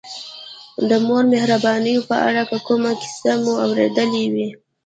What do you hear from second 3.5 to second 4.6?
اورېدلې وي.